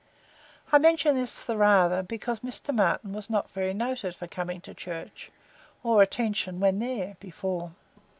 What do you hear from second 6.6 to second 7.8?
there, before.